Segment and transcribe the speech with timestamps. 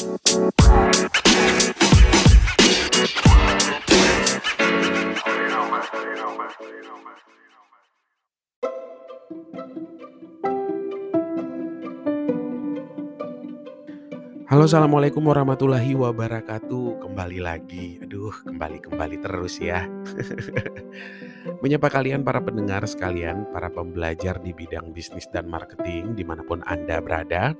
[0.00, 0.08] Halo
[14.64, 17.04] assalamualaikum warahmatullahi wabarakatuh.
[17.04, 18.00] Kembali lagi.
[18.00, 19.84] Aduh kembali-kembali terus ya.
[21.60, 26.60] Menyapa kalian para pendengar sekalian Para pembelajar di bidang bisnis dan marketing Di mana pun
[26.68, 27.56] Anda berada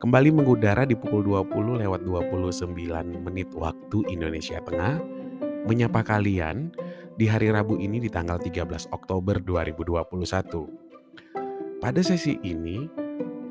[0.00, 2.72] Kembali mengudara di pukul 20 lewat 29
[3.20, 4.96] menit waktu Indonesia Tengah
[5.68, 6.72] Menyapa kalian
[7.20, 8.64] di hari Rabu ini di tanggal 13
[8.96, 12.88] Oktober 2021 Pada sesi ini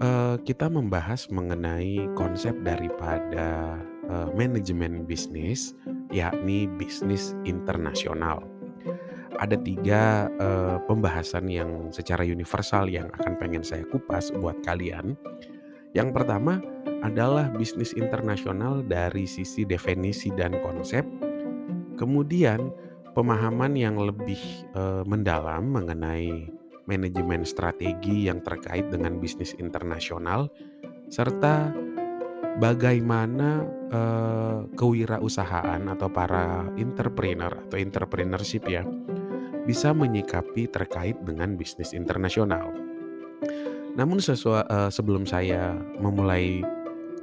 [0.01, 3.77] uh, kita membahas mengenai konsep daripada
[4.09, 5.77] uh, manajemen bisnis,
[6.09, 8.41] yakni bisnis internasional.
[9.39, 15.15] Ada tiga uh, pembahasan yang secara universal yang akan pengen saya kupas buat kalian.
[15.97, 16.61] Yang pertama
[17.01, 21.01] adalah bisnis internasional dari sisi definisi dan konsep.
[21.97, 22.69] Kemudian
[23.17, 24.39] pemahaman yang lebih
[24.77, 26.51] uh, mendalam mengenai
[26.89, 30.49] manajemen strategi yang terkait dengan bisnis internasional,
[31.09, 31.73] serta
[32.57, 33.61] bagaimana
[33.93, 38.81] uh, kewirausahaan atau para entrepreneur atau entrepreneurship ya
[39.69, 42.88] bisa menyikapi terkait dengan bisnis internasional.
[43.99, 46.63] Namun sesuai uh, sebelum saya memulai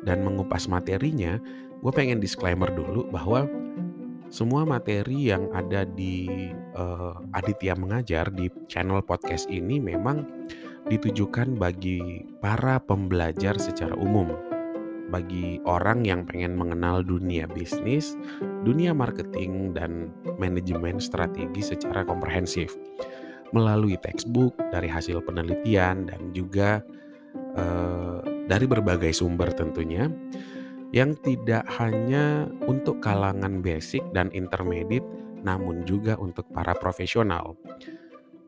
[0.05, 1.41] dan mengupas materinya,
[1.81, 3.49] gue pengen disclaimer dulu bahwa
[4.29, 10.29] semua materi yang ada di uh, Aditya Mengajar di channel podcast ini memang
[10.93, 14.29] ditujukan bagi para pembelajar secara umum.
[15.09, 18.19] Bagi orang yang pengen mengenal dunia bisnis,
[18.67, 22.75] dunia marketing, dan manajemen strategi secara komprehensif
[23.55, 26.83] melalui textbook dari hasil penelitian dan juga
[27.59, 30.11] uh, dari berbagai sumber tentunya
[30.95, 35.05] yang tidak hanya untuk kalangan basic dan intermediate,
[35.43, 37.59] namun juga untuk para profesional.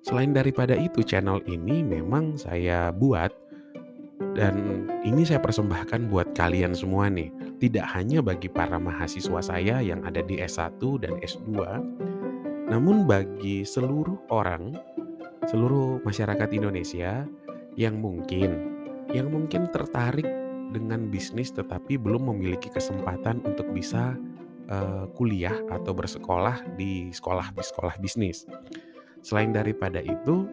[0.07, 3.35] Selain daripada itu, channel ini memang saya buat
[4.39, 7.31] dan ini saya persembahkan buat kalian semua nih.
[7.59, 11.59] Tidak hanya bagi para mahasiswa saya yang ada di S1 dan S2,
[12.69, 14.77] namun bagi seluruh orang,
[15.49, 17.25] seluruh masyarakat Indonesia
[17.81, 18.77] yang mungkin
[19.09, 20.29] yang mungkin tertarik
[20.69, 24.21] dengan bisnis tetapi belum memiliki kesempatan untuk bisa
[24.69, 28.45] uh, kuliah atau bersekolah di sekolah di sekolah bisnis.
[29.25, 30.45] Selain daripada itu,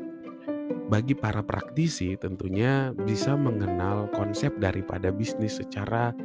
[0.87, 6.15] bagi para praktisi tentunya bisa mengenal konsep daripada bisnis secara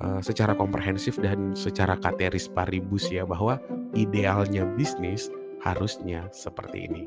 [0.00, 3.60] uh, secara komprehensif dan secara kateris paribus ya bahwa
[3.96, 7.02] idealnya bisnis harusnya seperti ini.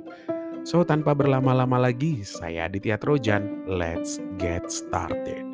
[0.64, 5.53] So tanpa berlama-lama lagi, saya Aditya Trojan, let's get started.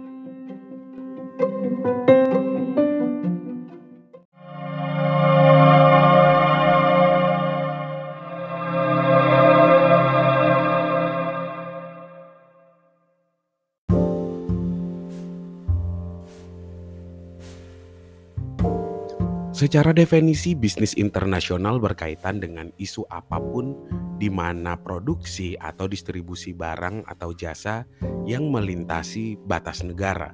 [19.59, 23.75] Secara definisi, bisnis internasional berkaitan dengan isu apa pun
[24.15, 27.83] di mana produksi atau distribusi barang atau jasa
[28.23, 30.31] yang melintasi batas negara.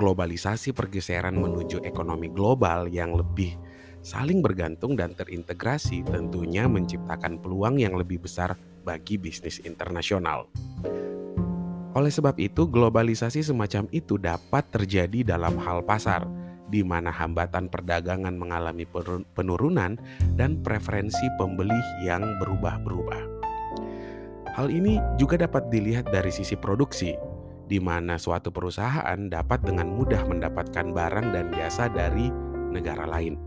[0.00, 3.60] Globalisasi pergeseran menuju ekonomi global yang lebih
[4.00, 8.56] saling bergantung dan terintegrasi tentunya menciptakan peluang yang lebih besar
[8.88, 10.48] bagi bisnis internasional.
[11.92, 16.43] Oleh sebab itu, globalisasi semacam itu dapat terjadi dalam hal pasar
[16.74, 18.82] di mana hambatan perdagangan mengalami
[19.38, 19.94] penurunan
[20.34, 23.22] dan preferensi pembeli yang berubah-berubah.
[24.58, 27.14] Hal ini juga dapat dilihat dari sisi produksi,
[27.70, 32.34] di mana suatu perusahaan dapat dengan mudah mendapatkan barang dan jasa dari
[32.74, 33.38] negara lain.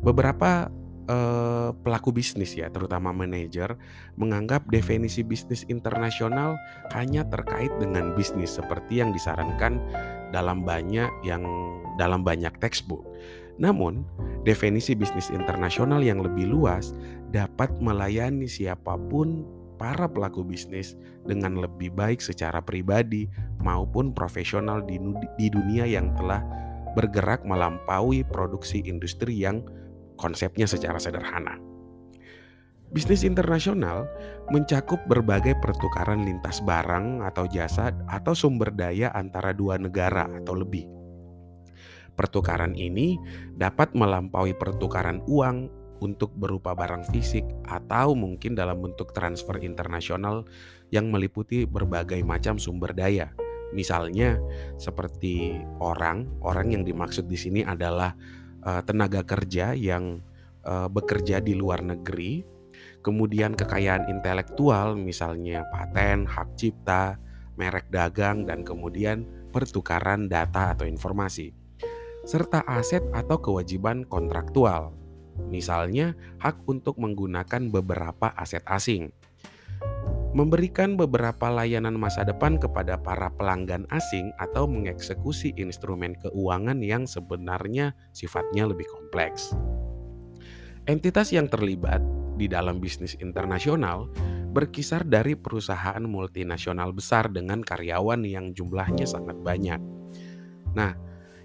[0.00, 0.72] Beberapa
[1.08, 3.74] eh, pelaku bisnis ya, terutama manajer,
[4.14, 6.60] menganggap definisi bisnis internasional
[6.92, 9.80] hanya terkait dengan bisnis seperti yang disarankan
[10.30, 11.42] dalam banyak yang
[11.96, 13.04] dalam banyak textbook.
[13.58, 14.06] Namun,
[14.46, 16.94] definisi bisnis internasional yang lebih luas
[17.34, 19.42] dapat melayani siapa pun
[19.78, 23.30] para pelaku bisnis dengan lebih baik secara pribadi
[23.62, 24.98] maupun profesional di,
[25.38, 26.42] di dunia yang telah
[26.98, 29.62] bergerak melampaui produksi industri yang
[30.18, 31.56] konsepnya secara sederhana.
[32.88, 34.08] Bisnis internasional
[34.48, 40.88] mencakup berbagai pertukaran lintas barang atau jasa atau sumber daya antara dua negara atau lebih.
[42.16, 43.14] Pertukaran ini
[43.54, 45.70] dapat melampaui pertukaran uang
[46.02, 50.48] untuk berupa barang fisik atau mungkin dalam bentuk transfer internasional
[50.90, 53.30] yang meliputi berbagai macam sumber daya
[53.72, 54.40] Misalnya
[54.80, 58.16] seperti orang, orang yang dimaksud di sini adalah
[58.68, 60.20] uh, tenaga kerja yang
[60.68, 62.44] uh, bekerja di luar negeri,
[63.00, 67.16] kemudian kekayaan intelektual misalnya paten, hak cipta,
[67.56, 71.56] merek dagang dan kemudian pertukaran data atau informasi
[72.28, 74.92] serta aset atau kewajiban kontraktual.
[75.48, 76.12] Misalnya,
[76.44, 79.08] hak untuk menggunakan beberapa aset asing
[80.38, 87.98] memberikan beberapa layanan masa depan kepada para pelanggan asing atau mengeksekusi instrumen keuangan yang sebenarnya
[88.14, 89.50] sifatnya lebih kompleks.
[90.86, 91.98] Entitas yang terlibat
[92.38, 94.06] di dalam bisnis internasional
[94.54, 99.82] berkisar dari perusahaan multinasional besar dengan karyawan yang jumlahnya sangat banyak.
[100.78, 100.94] Nah,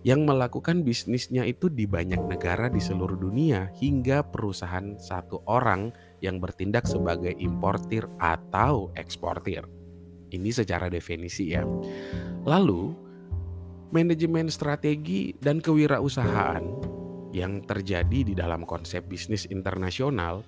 [0.05, 6.39] yang melakukan bisnisnya itu di banyak negara di seluruh dunia hingga perusahaan satu orang yang
[6.39, 9.67] bertindak sebagai importir atau eksportir.
[10.31, 11.61] Ini secara definisi ya.
[12.47, 12.95] Lalu,
[13.93, 16.63] manajemen strategi dan kewirausahaan
[17.35, 20.41] yang terjadi di dalam konsep bisnis internasional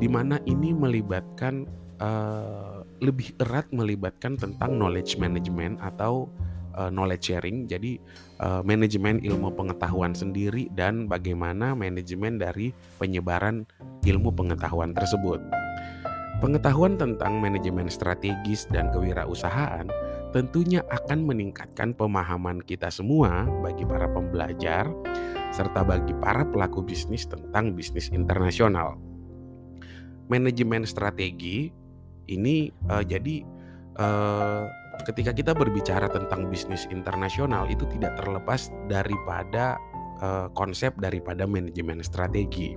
[0.00, 1.68] di mana ini melibatkan
[2.00, 6.28] uh, lebih erat melibatkan tentang knowledge management atau
[6.74, 7.64] uh, knowledge sharing.
[7.70, 7.96] Jadi
[8.42, 13.64] uh, manajemen ilmu pengetahuan sendiri dan bagaimana manajemen dari penyebaran
[14.04, 15.40] ilmu pengetahuan tersebut.
[16.38, 19.90] Pengetahuan tentang manajemen strategis dan kewirausahaan
[20.30, 24.86] tentunya akan meningkatkan pemahaman kita semua bagi para pembelajar
[25.50, 29.00] serta bagi para pelaku bisnis tentang bisnis internasional.
[30.28, 31.72] Manajemen strategi
[32.28, 33.42] ini uh, jadi
[33.96, 34.68] uh,
[35.06, 39.78] ketika kita berbicara tentang bisnis internasional itu tidak terlepas daripada
[40.22, 42.74] uh, konsep daripada manajemen strategi.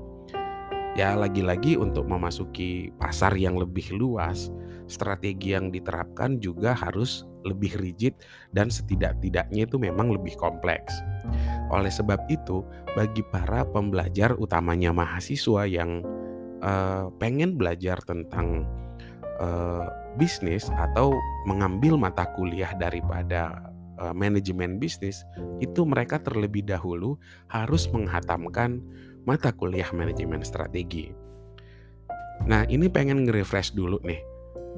[0.91, 4.51] Ya lagi-lagi untuk memasuki pasar yang lebih luas,
[4.91, 8.13] strategi yang diterapkan juga harus lebih rigid
[8.51, 10.91] dan setidak-tidaknya itu memang lebih kompleks.
[11.71, 16.03] Oleh sebab itu, bagi para pembelajar utamanya mahasiswa yang
[16.59, 18.67] uh, pengen belajar tentang
[19.39, 21.15] uh, bisnis atau
[21.47, 23.71] mengambil mata kuliah daripada
[24.01, 25.23] uh, manajemen bisnis
[25.61, 28.81] itu mereka terlebih dahulu harus menghatamkan
[29.23, 31.13] mata kuliah manajemen strategi.
[32.49, 34.21] Nah, ini pengen nge-refresh dulu nih.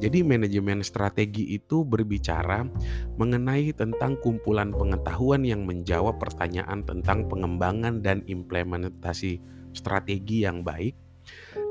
[0.01, 2.65] Jadi manajemen strategi itu berbicara
[3.15, 9.38] mengenai tentang kumpulan pengetahuan yang menjawab pertanyaan tentang pengembangan dan implementasi
[9.71, 10.97] strategi yang baik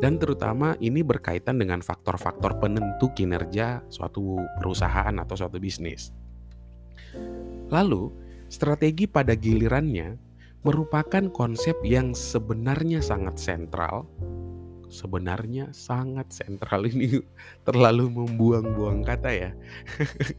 [0.02, 6.10] dan terutama ini berkaitan dengan faktor-faktor penentu kinerja suatu perusahaan atau suatu bisnis.
[7.70, 8.10] Lalu,
[8.50, 10.18] strategi pada gilirannya
[10.66, 14.10] merupakan konsep yang sebenarnya sangat sentral
[14.92, 17.24] sebenarnya sangat sentral ini.
[17.66, 19.50] Terlalu membuang-buang kata ya.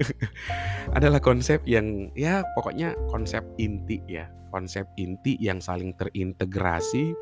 [0.98, 4.30] Adalah konsep yang ya pokoknya konsep inti ya.
[4.54, 7.18] Konsep inti yang saling terintegrasi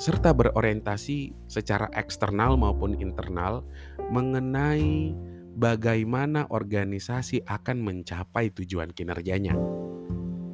[0.00, 3.60] serta berorientasi secara eksternal maupun internal
[4.08, 5.12] mengenai
[5.52, 9.52] bagaimana organisasi akan mencapai tujuan kinerjanya.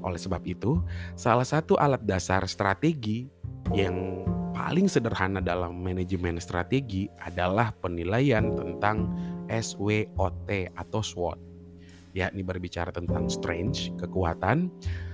[0.03, 0.83] Oleh sebab itu,
[1.15, 3.31] salah satu alat dasar strategi
[3.71, 4.27] yang
[4.59, 9.07] paling sederhana dalam manajemen strategi adalah penilaian tentang
[9.47, 11.39] SWOT atau SWOT,
[12.11, 14.67] yakni berbicara tentang strength, kekuatan,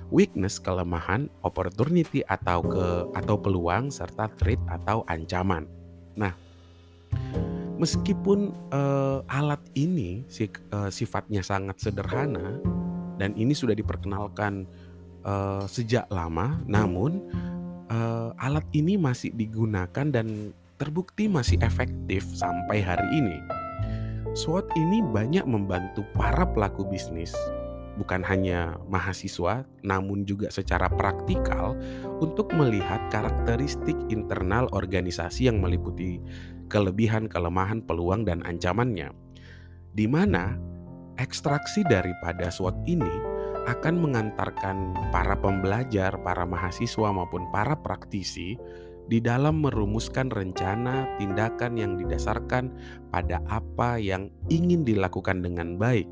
[0.09, 5.69] weakness, kelemahan, opportunity atau ke atau peluang serta threat atau ancaman.
[6.17, 6.33] Nah,
[7.77, 12.65] meskipun uh, alat ini si, uh, sifatnya sangat sederhana
[13.21, 14.65] dan ini sudah diperkenalkan
[15.21, 17.29] uh, sejak lama, namun
[18.55, 23.43] alat ini masih digunakan dan terbukti masih efektif sampai hari ini.
[24.31, 27.35] SWOT ini banyak membantu para pelaku bisnis,
[27.99, 31.75] bukan hanya mahasiswa, namun juga secara praktikal
[32.23, 36.23] untuk melihat karakteristik internal organisasi yang meliputi
[36.71, 39.11] kelebihan, kelemahan, peluang, dan ancamannya.
[39.99, 40.55] Di mana
[41.19, 43.34] ekstraksi daripada SWOT ini
[43.65, 48.61] akan mengantarkan para pembelajar, para mahasiswa maupun para praktisi
[49.05, 52.73] di dalam merumuskan rencana tindakan yang didasarkan
[53.13, 56.09] pada apa yang ingin dilakukan dengan baik.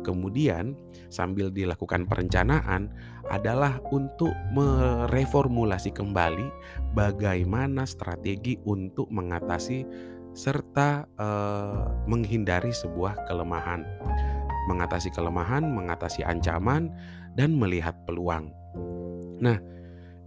[0.00, 0.80] Kemudian,
[1.12, 2.88] sambil dilakukan perencanaan
[3.28, 6.48] adalah untuk mereformulasi kembali
[6.96, 9.84] bagaimana strategi untuk mengatasi
[10.32, 13.84] serta eh, menghindari sebuah kelemahan
[14.70, 16.94] mengatasi kelemahan, mengatasi ancaman,
[17.34, 18.54] dan melihat peluang.
[19.42, 19.58] Nah,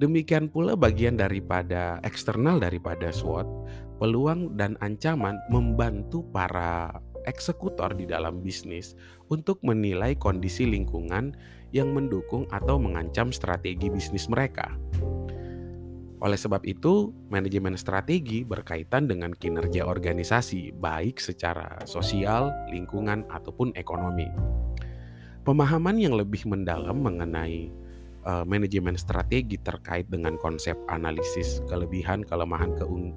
[0.04, 3.48] demikian pula bagian daripada eksternal daripada SWOT,
[4.04, 6.92] peluang dan ancaman membantu para
[7.24, 9.00] eksekutor di dalam bisnis
[9.32, 11.32] untuk menilai kondisi lingkungan
[11.72, 14.76] yang mendukung atau mengancam strategi bisnis mereka.
[16.24, 24.32] Oleh sebab itu, manajemen strategi berkaitan dengan kinerja organisasi, baik secara sosial, lingkungan, ataupun ekonomi.
[25.44, 27.68] Pemahaman yang lebih mendalam mengenai
[28.24, 33.12] uh, manajemen strategi terkait dengan konsep analisis kelebihan, kelemahan, keung,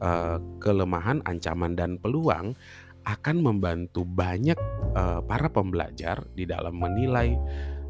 [0.00, 2.56] uh, kelemahan, ancaman, dan peluang
[3.04, 4.56] akan membantu banyak
[4.96, 7.36] uh, para pembelajar di dalam menilai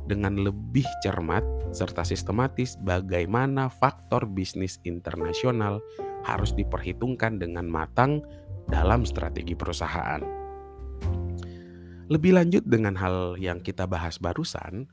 [0.06, 1.42] dengan lebih cermat
[1.74, 5.82] serta sistematis bagaimana faktor bisnis internasional
[6.22, 8.22] harus diperhitungkan dengan matang
[8.70, 10.22] dalam strategi perusahaan.
[12.06, 14.86] Lebih lanjut dengan hal yang kita bahas barusan,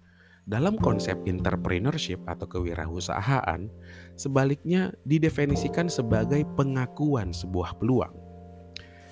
[0.43, 3.69] dalam konsep entrepreneurship atau kewirausahaan,
[4.17, 8.11] sebaliknya didefinisikan sebagai pengakuan sebuah peluang,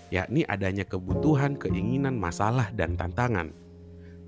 [0.09, 3.53] yakni adanya kebutuhan, keinginan, masalah, dan tantangan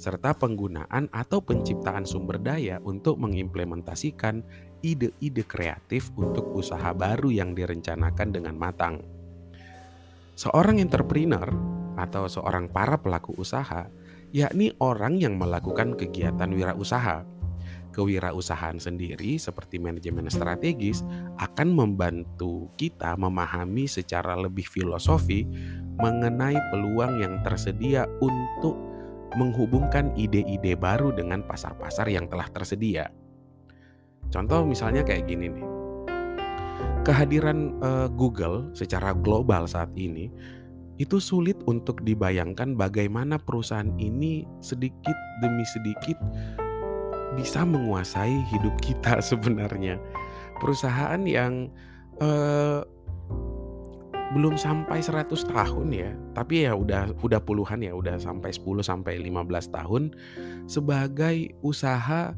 [0.03, 4.43] serta penggunaan atau penciptaan sumber daya untuk mengimplementasikan
[4.83, 8.99] ide-ide kreatif untuk usaha baru yang direncanakan dengan matang.
[10.35, 11.47] Seorang entrepreneur
[11.95, 13.87] atau seorang para pelaku usaha,
[14.35, 17.23] yakni orang yang melakukan kegiatan wirausaha.
[17.93, 21.05] Kewirausahaan sendiri seperti manajemen strategis
[21.37, 25.45] akan membantu kita memahami secara lebih filosofi
[26.01, 28.92] mengenai peluang yang tersedia untuk
[29.35, 33.09] menghubungkan ide-ide baru dengan pasar-pasar yang telah tersedia.
[34.33, 35.67] Contoh misalnya kayak gini nih.
[37.03, 40.31] Kehadiran uh, Google secara global saat ini
[41.01, 46.15] itu sulit untuk dibayangkan bagaimana perusahaan ini sedikit demi sedikit
[47.33, 49.97] bisa menguasai hidup kita sebenarnya.
[50.61, 51.67] Perusahaan yang
[52.21, 52.85] uh,
[54.33, 59.21] belum sampai 100 tahun ya, tapi ya udah udah puluhan ya, udah sampai 10 sampai
[59.21, 60.03] 15 tahun
[60.65, 62.33] sebagai usaha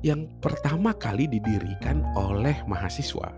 [0.00, 3.28] yang pertama kali didirikan oleh mahasiswa.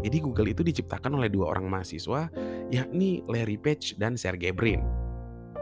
[0.00, 2.28] Jadi Google itu diciptakan oleh dua orang mahasiswa
[2.68, 5.05] yakni Larry Page dan Sergey Brin.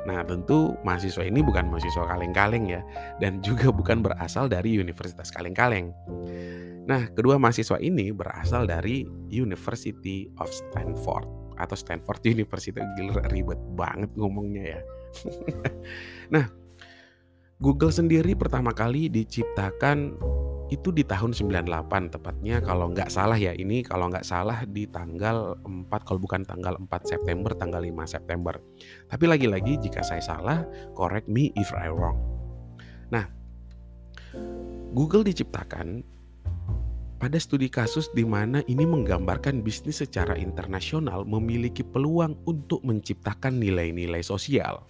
[0.05, 2.81] Nah, tentu mahasiswa ini bukan mahasiswa kaleng-kaleng ya
[3.19, 5.91] dan juga bukan berasal dari Universitas Kaleng-Kaleng.
[6.85, 12.77] Nah, kedua mahasiswa ini berasal dari University of Stanford atau Stanford University.
[13.01, 14.81] Gila ribet banget ngomongnya ya.
[16.35, 16.45] nah,
[17.63, 20.19] Google sendiri pertama kali diciptakan
[20.73, 22.65] itu di tahun 98 tepatnya.
[22.65, 26.89] Kalau nggak salah ya ini kalau nggak salah di tanggal 4 kalau bukan tanggal 4
[27.05, 28.55] September tanggal 5 September.
[29.09, 30.65] Tapi lagi-lagi jika saya salah
[30.97, 32.17] correct me if I wrong.
[33.13, 33.29] Nah
[34.95, 36.07] Google diciptakan
[37.21, 44.21] pada studi kasus di mana ini menggambarkan bisnis secara internasional memiliki peluang untuk menciptakan nilai-nilai
[44.21, 44.85] sosial.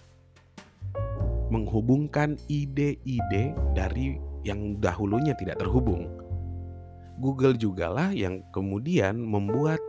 [1.47, 6.07] Menghubungkan ide-ide dari yang dahulunya tidak terhubung.
[7.17, 9.79] Google juga lah yang kemudian membuat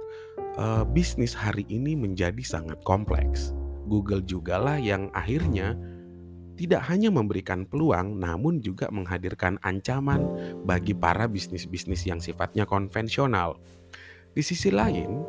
[0.57, 3.53] uh, bisnis hari ini menjadi sangat kompleks.
[3.87, 5.79] Google juga lah yang akhirnya
[6.57, 10.25] tidak hanya memberikan peluang, namun juga menghadirkan ancaman
[10.65, 13.61] bagi para bisnis-bisnis yang sifatnya konvensional.
[14.33, 15.21] Di sisi lain,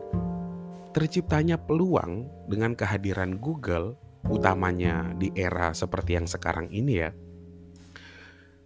[0.95, 3.99] terciptanya peluang dengan kehadiran Google,
[4.31, 7.11] utamanya di era seperti yang sekarang ini, ya,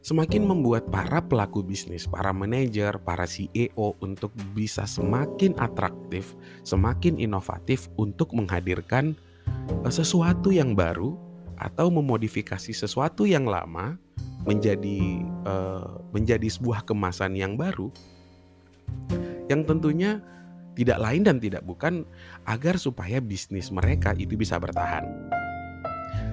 [0.01, 6.33] semakin membuat para pelaku bisnis, para manajer, para CEO untuk bisa semakin atraktif,
[6.65, 9.13] semakin inovatif untuk menghadirkan
[9.85, 11.17] eh, sesuatu yang baru
[11.61, 13.93] atau memodifikasi sesuatu yang lama
[14.41, 17.93] menjadi uh, menjadi sebuah kemasan yang baru
[19.45, 20.17] yang tentunya
[20.73, 22.07] tidak lain dan tidak bukan
[22.49, 25.03] agar supaya bisnis mereka itu bisa bertahan.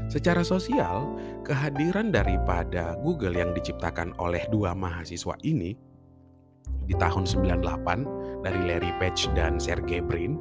[0.09, 1.05] Secara sosial,
[1.45, 5.77] kehadiran daripada Google yang diciptakan oleh dua mahasiswa ini
[6.89, 10.41] di tahun 98 dari Larry Page dan Sergey Brin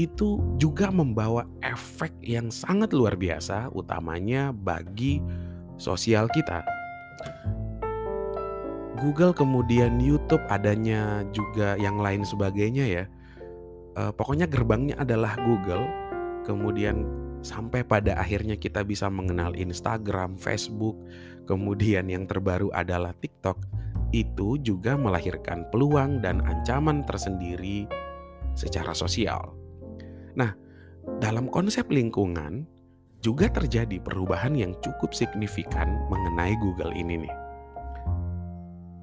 [0.00, 5.20] itu juga membawa efek yang sangat luar biasa, utamanya bagi
[5.76, 6.64] sosial kita.
[8.98, 13.04] Google kemudian YouTube adanya juga yang lain sebagainya ya.
[13.94, 15.86] E, pokoknya gerbangnya adalah Google.
[16.46, 20.94] Kemudian sampai pada akhirnya kita bisa mengenal Instagram, Facebook,
[21.48, 23.58] kemudian yang terbaru adalah TikTok.
[24.08, 27.84] Itu juga melahirkan peluang dan ancaman tersendiri
[28.56, 29.52] secara sosial.
[30.32, 30.56] Nah,
[31.20, 32.64] dalam konsep lingkungan
[33.18, 37.47] juga terjadi perubahan yang cukup signifikan mengenai Google ini nih.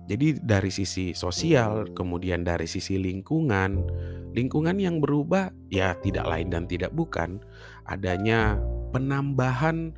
[0.06, 3.82] Jadi dari sisi sosial, kemudian dari sisi lingkungan,
[4.38, 7.42] lingkungan yang berubah ya tidak lain dan tidak bukan
[7.90, 8.62] adanya
[8.94, 9.98] penambahan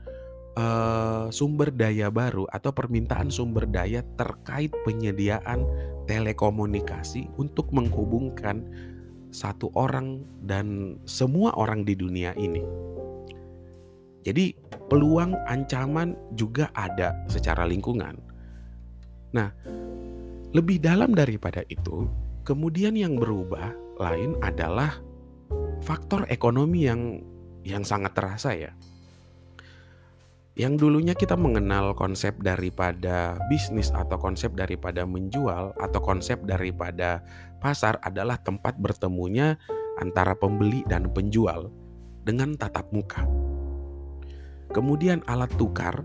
[0.55, 5.67] uh, sumber daya baru atau permintaan sumber daya terkait penyediaan
[6.07, 8.63] telekomunikasi untuk menghubungkan
[9.27, 12.63] satu orang dan semua orang di dunia ini.
[14.23, 14.55] Jadi,
[14.91, 18.19] peluang ancaman juga ada secara lingkungan.
[19.31, 19.51] Nah,
[20.57, 22.09] lebih dalam daripada itu,
[22.41, 24.97] kemudian yang berubah lain adalah
[25.85, 27.21] faktor ekonomi yang
[27.61, 28.73] yang sangat terasa ya.
[30.57, 37.21] Yang dulunya kita mengenal konsep daripada bisnis atau konsep daripada menjual atau konsep daripada
[37.61, 39.61] pasar adalah tempat bertemunya
[40.01, 41.69] antara pembeli dan penjual
[42.25, 43.21] dengan tatap muka.
[44.73, 46.01] Kemudian alat tukar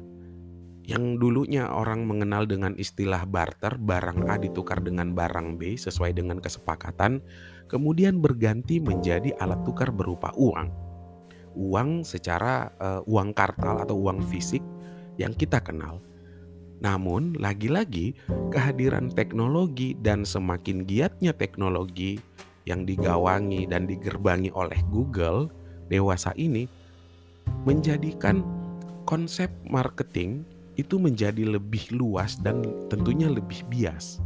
[0.82, 6.42] yang dulunya orang mengenal dengan istilah barter, barang A ditukar dengan barang B sesuai dengan
[6.42, 7.22] kesepakatan,
[7.70, 10.92] kemudian berganti menjadi alat tukar berupa uang
[11.56, 14.64] uang secara uh, uang kartal atau uang fisik
[15.20, 16.00] yang kita kenal.
[16.82, 18.18] Namun, lagi-lagi
[18.50, 22.18] kehadiran teknologi dan semakin giatnya teknologi
[22.66, 25.46] yang digawangi dan digerbangi oleh Google
[25.86, 26.66] dewasa ini
[27.66, 28.42] menjadikan
[29.06, 30.42] konsep marketing
[30.78, 34.22] itu menjadi lebih luas dan tentunya lebih bias,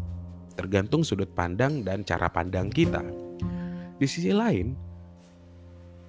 [0.55, 3.03] tergantung sudut pandang dan cara pandang kita.
[3.97, 4.87] Di sisi lain,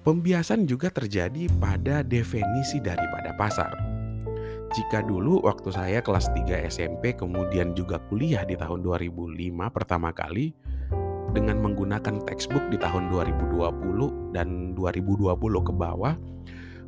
[0.08, 3.76] Pembiasan juga terjadi pada definisi daripada pasar.
[4.72, 9.36] Jika dulu waktu saya kelas 3 SMP kemudian juga kuliah di tahun 2005
[9.68, 10.56] pertama kali
[11.36, 15.28] dengan menggunakan textbook di tahun 2020 dan 2020
[15.68, 16.16] ke bawah,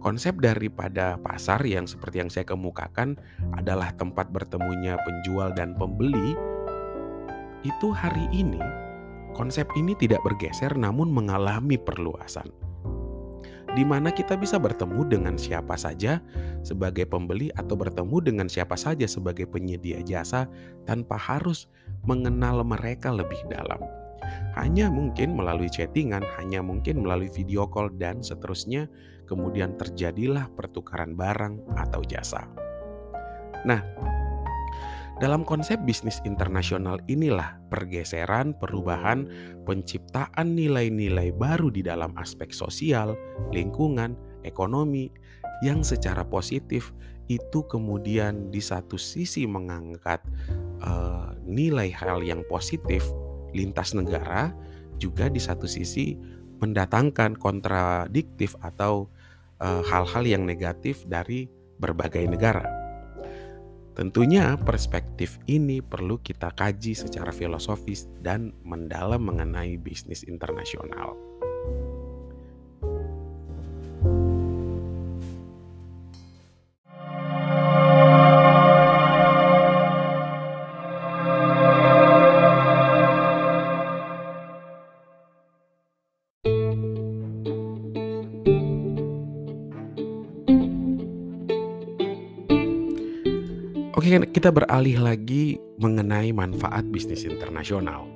[0.01, 3.21] konsep daripada pasar yang seperti yang saya kemukakan
[3.55, 6.35] adalah tempat bertemunya penjual dan pembeli.
[7.61, 8.61] Itu hari ini
[9.37, 12.49] konsep ini tidak bergeser namun mengalami perluasan
[13.75, 16.19] di mana kita bisa bertemu dengan siapa saja
[16.67, 20.51] sebagai pembeli atau bertemu dengan siapa saja sebagai penyedia jasa
[20.87, 21.71] tanpa harus
[22.03, 23.79] mengenal mereka lebih dalam.
[24.59, 28.91] Hanya mungkin melalui chattingan, hanya mungkin melalui video call dan seterusnya,
[29.31, 32.51] kemudian terjadilah pertukaran barang atau jasa.
[33.63, 33.79] Nah,
[35.23, 39.29] dalam konsep bisnis internasional inilah pergeseran, perubahan,
[39.69, 43.15] penciptaan nilai-nilai baru di dalam aspek sosial,
[43.55, 45.13] lingkungan, ekonomi
[45.61, 46.97] yang secara positif
[47.29, 50.25] itu kemudian di satu sisi mengangkat
[50.83, 53.05] uh, nilai hal yang positif
[53.55, 54.51] lintas negara,
[54.97, 56.17] juga di satu sisi
[56.65, 59.13] mendatangkan kontradiktif atau
[59.61, 61.47] hal-hal uh, yang negatif dari
[61.77, 62.65] berbagai negara.
[63.93, 71.13] Tentunya perspektif ini perlu kita kaji secara filosofis dan mendalam mengenai bisnis internasional.
[94.41, 98.09] Kita beralih lagi mengenai manfaat bisnis internasional.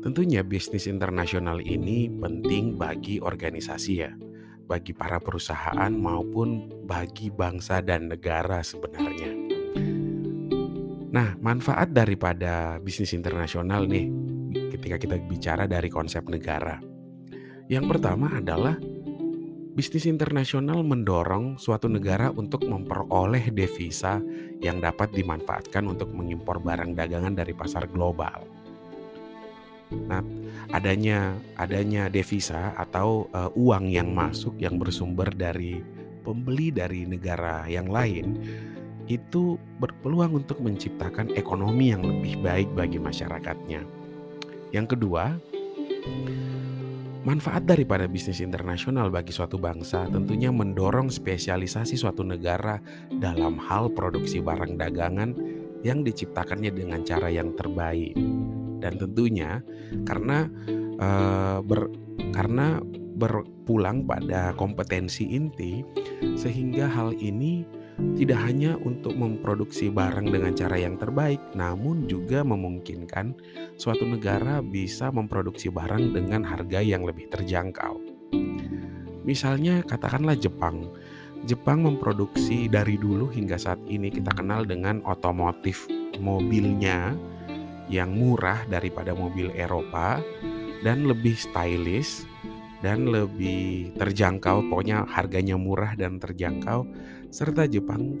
[0.00, 4.16] Tentunya bisnis internasional ini penting bagi organisasi ya,
[4.64, 9.28] bagi para perusahaan maupun bagi bangsa dan negara sebenarnya.
[11.12, 14.08] Nah, manfaat daripada bisnis internasional nih
[14.72, 16.80] ketika kita bicara dari konsep negara.
[17.68, 18.80] Yang pertama adalah
[19.72, 24.20] bisnis internasional mendorong suatu negara untuk memperoleh devisa
[24.60, 28.44] yang dapat dimanfaatkan untuk mengimpor barang dagangan dari pasar global.
[29.92, 30.24] Nah,
[30.72, 35.80] adanya adanya devisa atau uh, uang yang masuk yang bersumber dari
[36.20, 38.36] pembeli dari negara yang lain
[39.08, 43.84] itu berpeluang untuk menciptakan ekonomi yang lebih baik bagi masyarakatnya.
[44.72, 45.36] Yang kedua,
[47.22, 52.82] Manfaat daripada bisnis internasional bagi suatu bangsa tentunya mendorong spesialisasi suatu negara
[53.14, 55.30] dalam hal produksi barang dagangan
[55.86, 58.18] yang diciptakannya dengan cara yang terbaik.
[58.82, 59.62] Dan tentunya
[60.02, 60.50] karena
[60.98, 61.94] uh, ber,
[62.34, 62.82] karena
[63.14, 65.86] berpulang pada kompetensi inti
[66.34, 67.62] sehingga hal ini
[68.22, 73.34] tidak hanya untuk memproduksi barang dengan cara yang terbaik, namun juga memungkinkan
[73.74, 77.98] suatu negara bisa memproduksi barang dengan harga yang lebih terjangkau.
[79.26, 80.86] Misalnya, katakanlah Jepang.
[81.42, 85.90] Jepang memproduksi dari dulu hingga saat ini kita kenal dengan otomotif
[86.22, 87.18] mobilnya
[87.90, 90.22] yang murah daripada mobil Eropa
[90.86, 92.22] dan lebih stylish
[92.82, 96.84] dan lebih terjangkau, pokoknya harganya murah dan terjangkau,
[97.30, 98.18] serta Jepang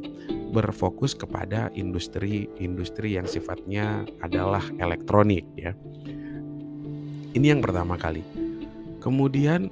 [0.54, 5.74] berfokus kepada industri-industri yang sifatnya adalah elektronik ya.
[7.32, 8.22] Ini yang pertama kali.
[9.02, 9.66] Kemudian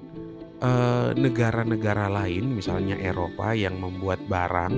[0.59, 4.75] eh, negara-negara lain misalnya Eropa yang membuat barang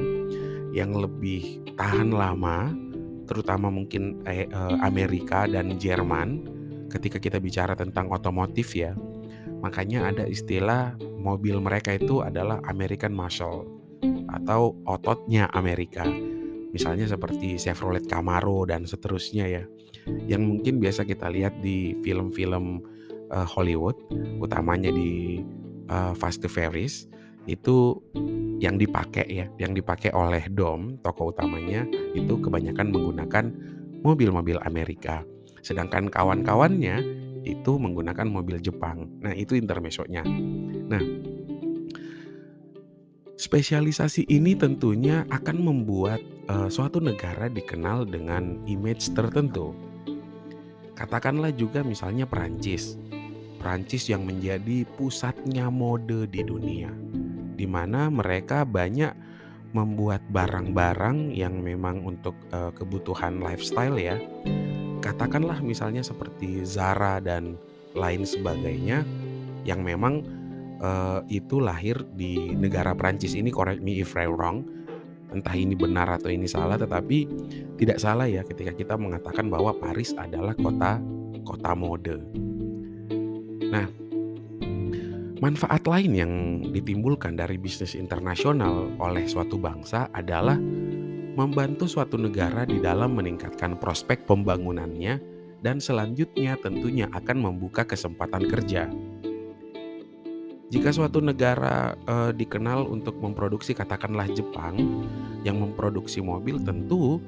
[0.77, 2.68] yang lebih tahan lama,
[3.25, 6.44] terutama mungkin eh, eh, Amerika dan Jerman
[6.92, 8.92] ketika kita bicara tentang otomotif ya
[9.62, 13.64] Makanya ada istilah mobil mereka itu adalah American Muscle
[14.27, 16.03] atau ototnya Amerika.
[16.72, 19.64] Misalnya seperti Chevrolet Camaro dan seterusnya ya.
[20.27, 22.83] Yang mungkin biasa kita lihat di film-film
[23.31, 23.94] uh, Hollywood,
[24.42, 25.38] utamanya di
[25.87, 27.07] uh, Fast and Furious
[27.46, 27.98] itu
[28.62, 33.44] yang dipakai ya, yang dipakai oleh Dom, tokoh utamanya itu kebanyakan menggunakan
[34.03, 35.27] mobil-mobil Amerika.
[35.62, 37.03] Sedangkan kawan-kawannya
[37.42, 39.07] itu menggunakan mobil Jepang.
[39.22, 40.22] Nah, itu intermesonya.
[40.87, 41.02] Nah,
[43.38, 49.74] spesialisasi ini tentunya akan membuat uh, suatu negara dikenal dengan image tertentu.
[50.94, 52.94] Katakanlah juga misalnya Perancis.
[53.59, 56.90] Perancis yang menjadi pusatnya mode di dunia.
[57.59, 59.14] Di mana mereka banyak
[59.72, 64.20] membuat barang-barang yang memang untuk uh, kebutuhan lifestyle ya
[65.03, 67.59] katakanlah misalnya seperti Zara dan
[67.93, 69.03] lain sebagainya
[69.67, 70.23] yang memang
[70.79, 74.62] uh, itu lahir di negara Prancis ini correct me if I'm wrong
[75.33, 77.25] entah ini benar atau ini salah tetapi
[77.81, 81.01] tidak salah ya ketika kita mengatakan bahwa Paris adalah kota
[81.43, 82.17] kota mode.
[83.73, 83.88] Nah,
[85.41, 86.33] manfaat lain yang
[86.71, 90.61] ditimbulkan dari bisnis internasional oleh suatu bangsa adalah
[91.33, 95.21] membantu suatu negara di dalam meningkatkan prospek pembangunannya
[95.64, 98.90] dan selanjutnya tentunya akan membuka kesempatan kerja.
[100.73, 104.81] Jika suatu negara e, dikenal untuk memproduksi katakanlah Jepang
[105.45, 107.21] yang memproduksi mobil tentu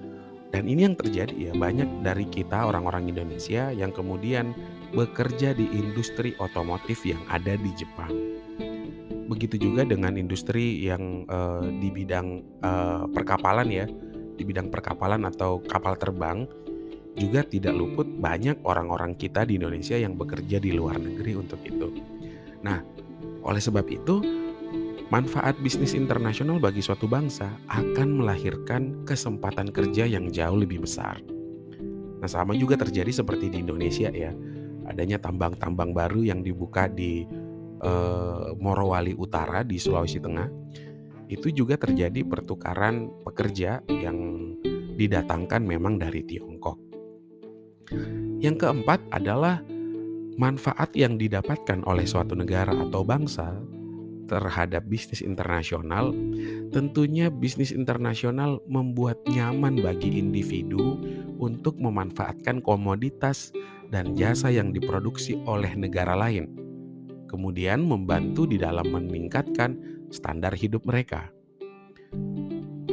[0.49, 4.57] dan ini yang terjadi ya banyak dari kita orang-orang Indonesia yang kemudian
[4.97, 8.13] bekerja di industri otomotif yang ada di Jepang.
[9.25, 13.89] Begitu juga dengan industri yang uh, di bidang uh, perkapalan ya,
[14.35, 16.45] di bidang perkapalan atau kapal terbang
[17.15, 21.95] juga tidak luput banyak orang-orang kita di Indonesia yang bekerja di luar negeri untuk itu.
[22.67, 22.83] Nah,
[23.47, 24.19] oleh sebab itu,
[25.15, 31.23] manfaat bisnis internasional bagi suatu bangsa akan melahirkan kesempatan kerja yang jauh lebih besar.
[32.19, 34.35] Nah, sama juga terjadi seperti di Indonesia ya.
[34.85, 37.25] Adanya tambang-tambang baru yang dibuka di
[37.83, 40.49] eh, Morowali Utara di Sulawesi Tengah
[41.29, 44.19] itu juga terjadi pertukaran pekerja yang
[44.95, 46.79] didatangkan memang dari Tiongkok.
[48.39, 49.61] Yang keempat adalah
[50.37, 53.57] manfaat yang didapatkan oleh suatu negara atau bangsa
[54.25, 56.13] terhadap bisnis internasional.
[56.73, 60.97] Tentunya bisnis internasional membuat nyaman bagi individu
[61.37, 63.53] untuk memanfaatkan komoditas
[63.93, 66.64] dan jasa yang diproduksi oleh negara lain
[67.35, 69.75] kemudian membantu di dalam meningkatkan
[70.15, 71.35] standar hidup mereka.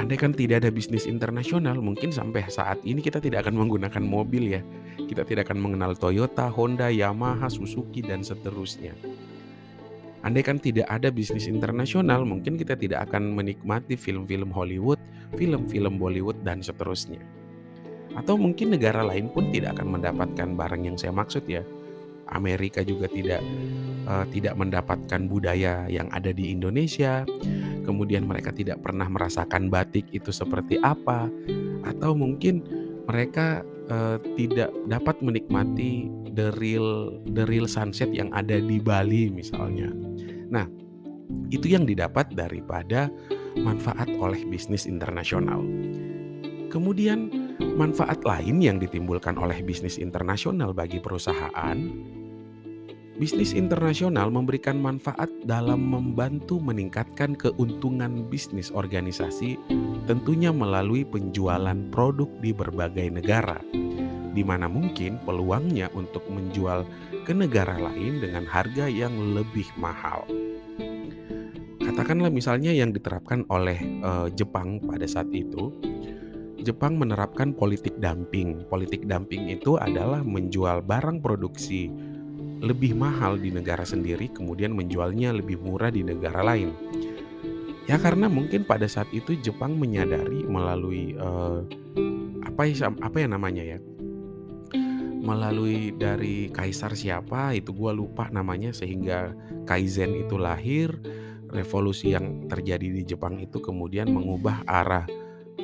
[0.02, 4.58] Andai kan tidak ada bisnis internasional, mungkin sampai saat ini kita tidak akan menggunakan mobil
[4.58, 4.66] ya.
[4.98, 8.98] Kita tidak akan mengenal Toyota, Honda, Yamaha, Suzuki, dan seterusnya.
[10.26, 14.98] Andai kan tidak ada bisnis internasional, mungkin kita tidak akan menikmati film-film Hollywood,
[15.38, 17.22] film-film Bollywood, dan seterusnya.
[18.18, 21.62] Atau mungkin negara lain pun tidak akan mendapatkan barang yang saya maksud ya.
[22.32, 23.44] Amerika juga tidak
[24.08, 27.28] uh, tidak mendapatkan budaya yang ada di Indonesia.
[27.82, 31.28] Kemudian mereka tidak pernah merasakan batik itu seperti apa
[31.82, 32.62] atau mungkin
[33.10, 39.90] mereka uh, tidak dapat menikmati the real the real sunset yang ada di Bali misalnya.
[40.52, 40.70] Nah,
[41.50, 43.10] itu yang didapat daripada
[43.60, 45.60] manfaat oleh bisnis internasional.
[46.72, 47.28] Kemudian
[47.76, 51.78] manfaat lain yang ditimbulkan oleh bisnis internasional bagi perusahaan
[53.22, 59.62] Bisnis internasional memberikan manfaat dalam membantu meningkatkan keuntungan bisnis organisasi,
[60.10, 63.62] tentunya melalui penjualan produk di berbagai negara,
[64.34, 66.82] di mana mungkin peluangnya untuk menjual
[67.22, 70.26] ke negara lain dengan harga yang lebih mahal.
[71.78, 75.70] Katakanlah misalnya yang diterapkan oleh uh, Jepang pada saat itu,
[76.58, 78.66] Jepang menerapkan politik dumping.
[78.66, 82.10] Politik dumping itu adalah menjual barang produksi
[82.62, 86.72] lebih mahal di negara sendiri kemudian menjualnya lebih murah di negara lain.
[87.90, 91.66] Ya karena mungkin pada saat itu Jepang menyadari melalui uh,
[92.46, 93.80] apa ya apa ya namanya ya
[95.22, 99.34] melalui dari kaisar siapa itu gua lupa namanya sehingga
[99.66, 100.94] Kaizen itu lahir.
[101.52, 105.04] Revolusi yang terjadi di Jepang itu kemudian mengubah arah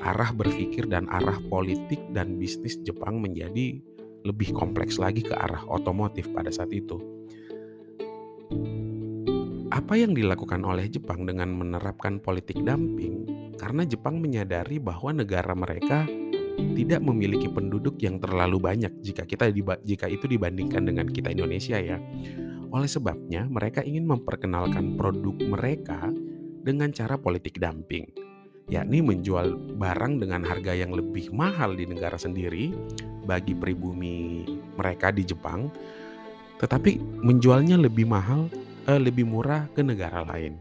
[0.04, 3.80] arah berpikir dan arah politik dan bisnis Jepang menjadi
[4.28, 7.00] lebih kompleks lagi ke arah otomotif pada saat itu.
[9.72, 13.24] Apa yang dilakukan oleh Jepang dengan menerapkan politik dumping?
[13.56, 16.04] Karena Jepang menyadari bahwa negara mereka
[16.74, 19.54] tidak memiliki penduduk yang terlalu banyak jika kita
[19.86, 22.02] jika itu dibandingkan dengan kita Indonesia ya.
[22.68, 26.12] Oleh sebabnya, mereka ingin memperkenalkan produk mereka
[26.68, 28.04] dengan cara politik dumping,
[28.68, 32.76] yakni menjual barang dengan harga yang lebih mahal di negara sendiri
[33.24, 34.44] bagi pribumi
[34.76, 35.72] mereka di Jepang,
[36.60, 38.52] tetapi menjualnya lebih mahal,
[38.88, 40.60] eh, lebih murah ke negara lain.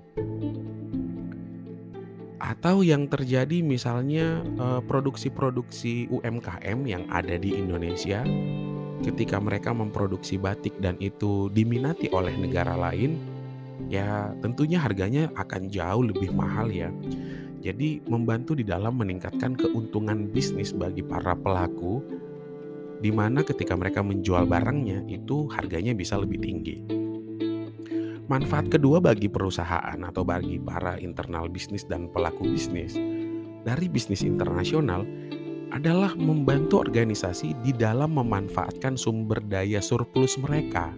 [2.39, 8.23] Atau yang terjadi misalnya eh, produksi-produksi UMKM yang ada di Indonesia
[9.03, 13.19] ketika mereka memproduksi batik dan itu diminati oleh negara lain,
[13.91, 16.89] ya tentunya harganya akan jauh lebih mahal ya.
[17.67, 21.99] Jadi membantu di dalam meningkatkan keuntungan bisnis bagi para pelaku
[23.03, 26.79] di mana ketika mereka menjual barangnya itu harganya bisa lebih tinggi.
[28.31, 32.95] Manfaat kedua bagi perusahaan atau bagi para internal bisnis dan pelaku bisnis
[33.67, 35.03] dari bisnis internasional
[35.75, 40.95] adalah membantu organisasi di dalam memanfaatkan sumber daya surplus mereka.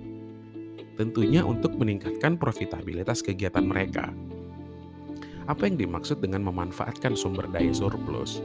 [1.01, 4.13] Tentunya untuk meningkatkan profitabilitas kegiatan mereka.
[5.49, 8.45] Apa yang dimaksud dengan memanfaatkan sumber daya surplus?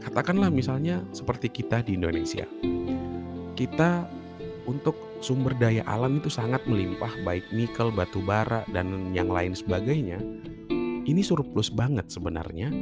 [0.00, 2.48] Katakanlah misalnya seperti kita di Indonesia.
[3.52, 4.08] Kita
[4.64, 10.16] untuk sumber daya alam itu sangat melimpah baik nikel, batu bara dan yang lain sebagainya.
[11.04, 12.72] Ini surplus banget sebenarnya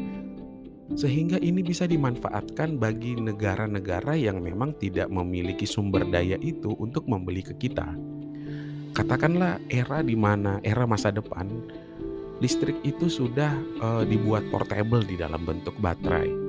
[0.94, 7.42] sehingga ini bisa dimanfaatkan bagi negara-negara yang memang tidak memiliki sumber daya itu untuk membeli
[7.42, 7.90] ke kita.
[8.94, 11.50] Katakanlah era di mana era masa depan
[12.40, 16.46] listrik itu sudah uh, dibuat portable di dalam bentuk baterai.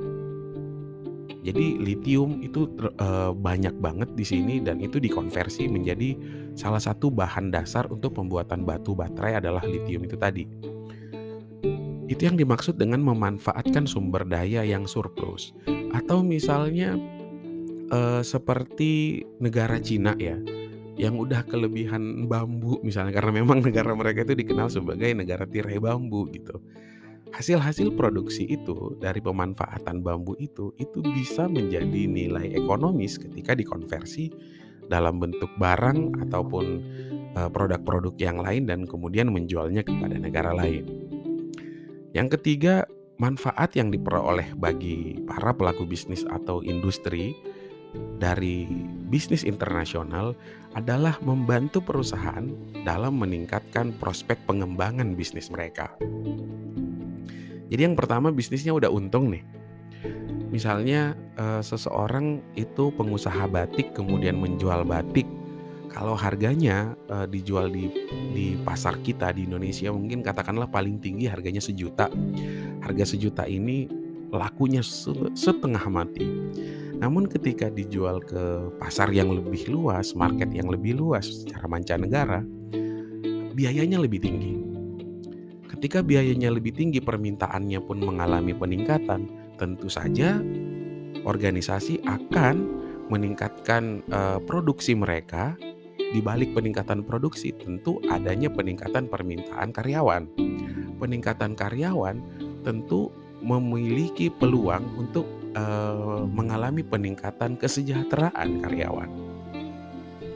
[1.48, 2.68] Jadi litium itu
[3.00, 6.20] uh, banyak banget di sini dan itu dikonversi menjadi
[6.60, 10.44] salah satu bahan dasar untuk pembuatan batu baterai adalah litium itu tadi.
[12.08, 15.56] Itu yang dimaksud dengan memanfaatkan sumber daya yang surplus.
[15.96, 16.96] Atau misalnya
[17.92, 20.40] eh, seperti negara Cina ya,
[20.98, 26.26] yang udah kelebihan bambu misalnya karena memang negara mereka itu dikenal sebagai negara tirai bambu
[26.34, 26.58] gitu.
[27.32, 34.34] Hasil-hasil produksi itu dari pemanfaatan bambu itu itu bisa menjadi nilai ekonomis ketika dikonversi
[34.90, 36.66] dalam bentuk barang ataupun
[37.38, 40.88] eh, produk-produk yang lain dan kemudian menjualnya kepada negara lain.
[42.16, 42.90] Yang ketiga,
[43.22, 47.38] manfaat yang diperoleh bagi para pelaku bisnis atau industri
[48.18, 48.66] dari
[49.08, 50.36] bisnis internasional
[50.76, 52.48] adalah membantu perusahaan
[52.84, 55.96] dalam meningkatkan prospek pengembangan bisnis mereka.
[57.68, 59.44] Jadi yang pertama bisnisnya udah untung nih.
[60.48, 65.28] Misalnya eh, seseorang itu pengusaha batik kemudian menjual batik
[65.98, 67.90] kalau harganya uh, dijual di
[68.30, 72.06] di pasar kita di Indonesia mungkin katakanlah paling tinggi harganya sejuta.
[72.86, 73.90] Harga sejuta ini
[74.30, 74.86] lakunya
[75.34, 76.28] setengah mati.
[76.98, 82.42] Namun ketika dijual ke pasar yang lebih luas, market yang lebih luas secara mancanegara,
[83.54, 84.58] biayanya lebih tinggi.
[85.70, 89.30] Ketika biayanya lebih tinggi, permintaannya pun mengalami peningkatan.
[89.58, 90.42] Tentu saja
[91.26, 92.56] organisasi akan
[93.10, 95.58] meningkatkan uh, produksi mereka
[95.98, 100.26] di balik peningkatan produksi tentu adanya peningkatan permintaan karyawan.
[100.98, 102.22] Peningkatan karyawan
[102.66, 103.12] tentu
[103.44, 105.28] memiliki peluang untuk
[105.58, 109.10] uh, mengalami peningkatan kesejahteraan karyawan.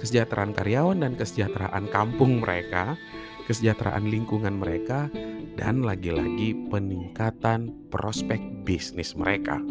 [0.01, 2.97] Kesejahteraan karyawan dan kesejahteraan kampung mereka,
[3.45, 5.13] kesejahteraan lingkungan mereka,
[5.53, 9.61] dan lagi-lagi peningkatan prospek bisnis mereka.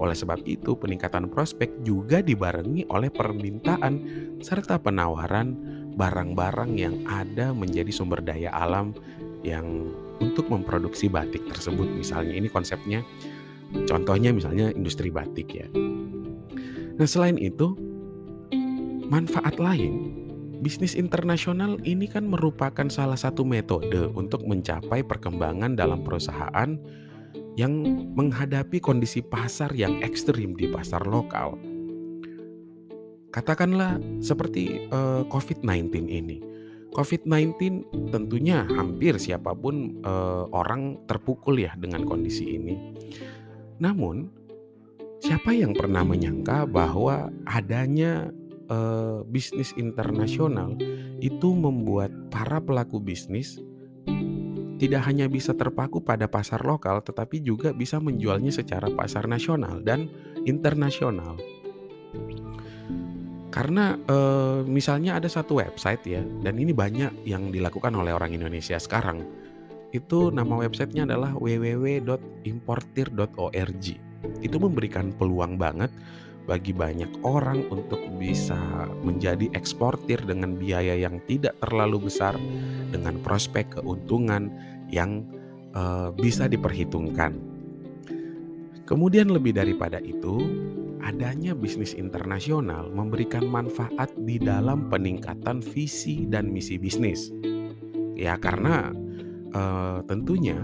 [0.00, 3.94] Oleh sebab itu, peningkatan prospek juga dibarengi oleh permintaan
[4.40, 5.54] serta penawaran
[5.94, 8.96] barang-barang yang ada menjadi sumber daya alam
[9.46, 11.86] yang untuk memproduksi batik tersebut.
[11.94, 13.04] Misalnya ini konsepnya
[13.86, 15.66] contohnya misalnya industri batik ya.
[16.94, 17.74] Nah, selain itu
[19.10, 20.24] manfaat lain
[20.64, 26.80] Bisnis internasional ini kan merupakan salah satu metode untuk mencapai perkembangan dalam perusahaan
[27.60, 27.84] yang
[28.16, 31.60] menghadapi kondisi pasar yang ekstrim di pasar lokal.
[33.28, 36.40] Katakanlah seperti uh, eh, COVID-19 ini.
[36.96, 42.80] COVID-19 tentunya hampir siapa pun uh, orang terpukul ya dengan kondisi ini.
[43.78, 44.30] Namun,
[45.24, 48.30] siapa yang pernah menyangka bahwa adanya
[48.70, 50.76] eh, bisnis internasional
[51.18, 53.58] itu membuat para pelaku bisnis
[54.74, 60.10] tidak hanya bisa terpaku pada pasar lokal, tetapi juga bisa menjualnya secara pasar nasional dan
[60.44, 61.38] internasional.
[63.54, 68.76] Karena eh, misalnya ada satu website ya, dan ini banyak yang dilakukan oleh orang Indonesia
[68.76, 69.22] sekarang.
[69.94, 73.86] Itu nama websitenya adalah www.importir.org.
[74.42, 75.94] Itu memberikan peluang banget
[76.44, 78.58] bagi banyak orang untuk bisa
[79.00, 82.34] menjadi eksportir dengan biaya yang tidak terlalu besar,
[82.90, 84.50] dengan prospek keuntungan
[84.90, 85.22] yang
[85.78, 87.54] uh, bisa diperhitungkan.
[88.84, 90.44] Kemudian lebih daripada itu,
[91.00, 97.32] adanya bisnis internasional memberikan manfaat di dalam peningkatan visi dan misi bisnis.
[98.14, 98.92] Ya, karena
[99.54, 100.58] uh, tentunya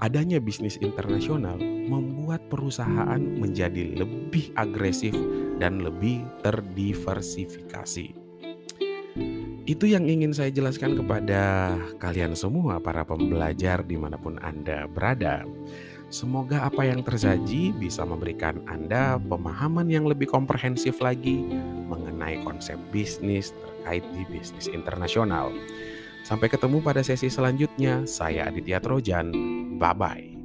[0.00, 5.14] adanya bisnis internasional membuat perusahaan menjadi lebih agresif
[5.56, 8.26] dan lebih terdiversifikasi.
[9.66, 15.42] Itu yang ingin saya jelaskan kepada kalian semua, para pembelajar di mana pun Anda berada.
[16.06, 21.42] Semoga apa yang tersaji bisa memberikan Anda pemahaman yang lebih komprehensif lagi
[21.90, 25.50] mengenai konsep bisnis terkait di bisnis internasional.
[26.26, 28.02] Sampai ketemu pada sesi selanjutnya.
[28.02, 29.30] Saya Aditya Trojan.
[29.78, 30.35] Bye bye.